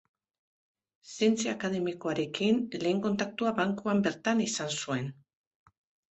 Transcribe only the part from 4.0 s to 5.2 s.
bertan izan zuen.